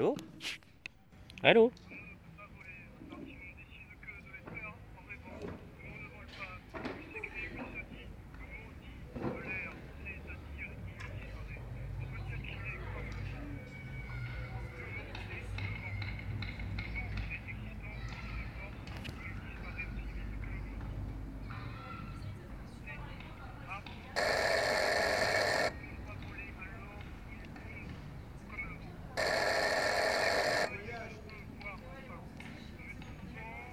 Allô 0.00 0.14
Allô 1.42 1.70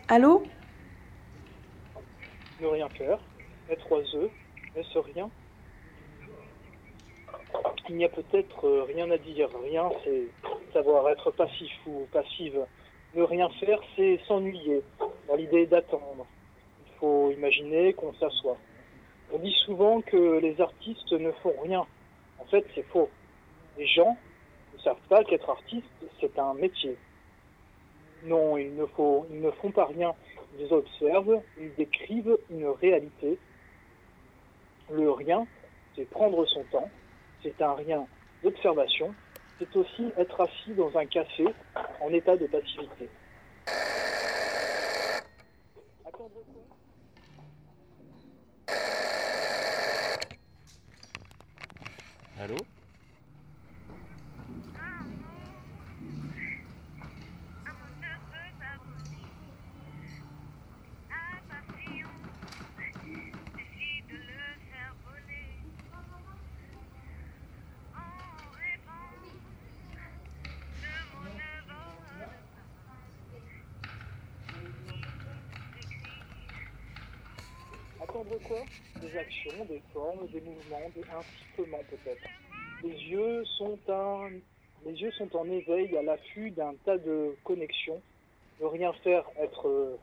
Allô 0.09 0.41
Ne 2.61 2.67
rien 2.67 2.87
faire, 2.87 3.19
être 3.69 3.91
oiseux, 3.91 4.29
est-ce 4.77 4.99
rien? 4.99 5.29
Il 7.89 7.97
n'y 7.97 8.05
a 8.05 8.09
peut-être 8.09 8.65
euh, 8.65 8.83
rien 8.83 9.11
à 9.11 9.17
dire. 9.17 9.49
Rien, 9.61 9.89
c'est 10.05 10.27
savoir 10.71 11.09
être 11.09 11.31
passif 11.31 11.73
ou 11.85 12.07
passive. 12.13 12.65
Ne 13.15 13.23
rien 13.23 13.49
faire, 13.59 13.81
c'est 13.97 14.21
s'ennuyer, 14.29 14.81
dans 15.27 15.35
l'idée 15.35 15.65
d'attendre. 15.65 16.25
Il 16.85 16.99
faut 16.99 17.31
imaginer 17.31 17.91
qu'on 17.91 18.13
s'assoit. 18.13 18.57
On 19.33 19.39
dit 19.39 19.55
souvent 19.65 19.99
que 19.99 20.39
les 20.39 20.61
artistes 20.61 21.11
ne 21.11 21.33
font 21.43 21.55
rien. 21.61 21.85
En 22.39 22.45
fait, 22.45 22.65
c'est 22.75 22.87
faux. 22.93 23.09
Les 23.77 23.87
gens 23.87 24.15
ne 24.73 24.79
savent 24.79 25.07
pas 25.09 25.25
qu'être 25.25 25.49
artiste, 25.49 25.85
c'est 26.21 26.39
un 26.39 26.53
métier. 26.53 26.97
Non, 28.23 28.57
ils 28.57 28.75
ne, 28.75 28.85
font 29.51 29.71
pas 29.71 29.85
rien. 29.85 30.13
Ils 30.59 30.73
observent, 30.73 31.41
ils 31.59 31.73
décrivent 31.75 32.37
une 32.49 32.67
réalité. 32.67 33.37
Le 34.91 35.11
rien, 35.11 35.45
c'est 35.95 36.09
prendre 36.09 36.45
son 36.45 36.63
temps. 36.71 36.89
C'est 37.43 37.61
un 37.61 37.73
rien 37.73 38.05
d'observation. 38.43 39.13
C'est 39.59 39.75
aussi 39.75 40.11
être 40.17 40.41
assis 40.41 40.73
dans 40.73 40.95
un 40.97 41.05
café 41.05 41.45
en 42.01 42.09
état 42.09 42.37
de 42.37 42.47
passivité. 42.47 43.09
Allô? 52.39 52.57
Des 78.17 79.15
actions, 79.15 79.65
des 79.65 79.81
formes, 79.93 80.25
des 80.29 80.41
mouvements, 80.41 80.89
des 80.95 81.03
un 81.13 81.23
sifflement 81.37 81.83
peut-être. 81.87 82.27
Les 82.83 82.89
yeux 82.89 83.45
sont 83.59 83.77
un, 83.89 84.29
les 84.85 84.93
yeux 84.93 85.11
sont 85.11 85.35
en 85.35 85.47
éveil 85.51 85.95
à 85.95 86.01
l'affût 86.01 86.49
d'un 86.49 86.73
tas 86.83 86.97
de 86.97 87.35
connexions. 87.43 88.01
Ne 88.59 88.65
rien 88.65 88.91
faire 89.03 89.23
être 89.39 89.67
euh, 89.67 89.97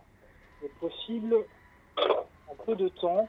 possible 0.78 1.34
en 2.47 2.55
peu 2.65 2.77
de 2.77 2.89
temps. 2.89 3.28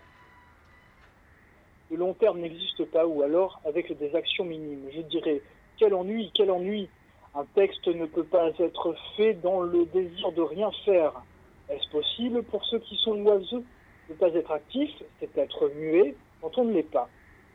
Le 1.89 1.97
long 1.97 2.13
terme 2.13 2.41
n'existe 2.41 2.85
pas, 2.91 3.07
ou 3.07 3.23
alors 3.23 3.59
avec 3.65 3.91
des 3.97 4.15
actions 4.15 4.45
minimes. 4.45 4.87
Je 4.93 5.01
dirais, 5.01 5.41
quel 5.77 5.95
ennui, 5.95 6.31
quel 6.35 6.51
ennui. 6.51 6.89
Un 7.33 7.45
texte 7.55 7.87
ne 7.87 8.05
peut 8.05 8.23
pas 8.23 8.51
être 8.59 8.95
fait 9.17 9.33
dans 9.33 9.61
le 9.61 9.85
désir 9.87 10.31
de 10.31 10.41
rien 10.43 10.71
faire. 10.85 11.23
Est-ce 11.69 11.89
possible 11.89 12.43
pour 12.43 12.63
ceux 12.65 12.79
qui 12.79 12.95
sont 12.97 13.17
oiseux? 13.25 13.65
Ne 14.09 14.16
pas 14.16 14.33
être 14.33 14.51
actif, 14.51 14.91
c'est 15.19 15.38
être 15.38 15.69
muet 15.69 16.16
quand 16.41 16.57
on 16.57 16.66
ne 16.66 16.73
l'est 16.73 16.83
pas. 16.83 17.09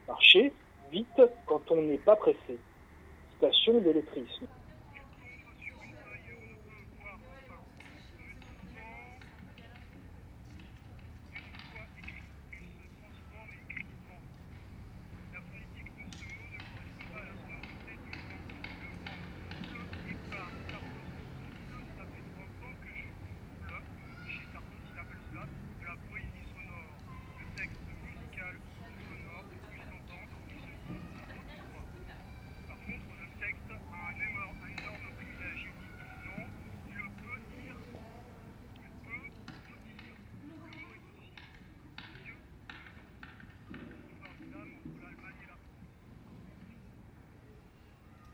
Marcher 0.09 0.53
vite 0.91 1.23
quand 1.47 1.71
on 1.71 1.83
n'est 1.83 1.99
pas 1.99 2.17
pressé. 2.17 2.59
Citation 3.35 3.81
d'électrisme. 3.81 4.47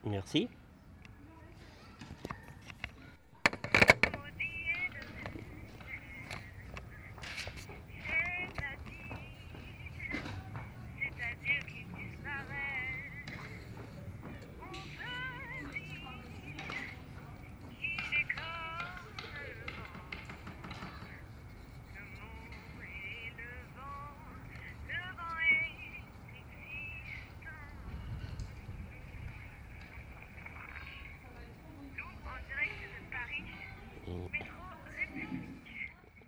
Merci. 0.07 0.49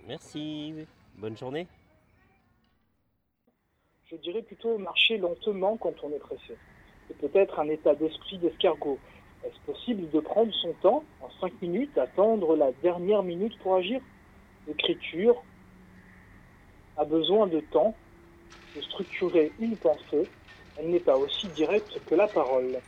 Merci. 0.08 0.74
Bonne 1.18 1.36
journée. 1.36 1.66
Je 4.10 4.16
dirais 4.16 4.40
plutôt 4.40 4.78
marcher 4.78 5.18
lentement 5.18 5.76
quand 5.76 5.92
on 6.02 6.10
est 6.10 6.18
pressé. 6.18 6.56
C'est 7.06 7.18
peut-être 7.18 7.60
un 7.60 7.68
état 7.68 7.94
d'esprit 7.94 8.38
d'escargot. 8.38 8.98
Est-ce 9.44 9.60
possible 9.66 10.10
de 10.10 10.20
prendre 10.20 10.52
son 10.54 10.72
temps, 10.80 11.04
en 11.20 11.28
cinq 11.40 11.60
minutes, 11.60 11.96
attendre 11.98 12.56
la 12.56 12.72
dernière 12.82 13.22
minute 13.22 13.56
pour 13.58 13.74
agir? 13.74 14.00
L'écriture 14.66 15.44
a 16.96 17.04
besoin 17.04 17.46
de 17.46 17.60
temps 17.60 17.94
de 18.74 18.80
structurer 18.80 19.52
une 19.58 19.76
pensée. 19.76 20.26
Elle 20.76 20.88
n'est 20.88 21.00
pas 21.00 21.18
aussi 21.18 21.48
directe 21.48 22.02
que 22.06 22.14
la 22.14 22.28
parole. 22.28 22.80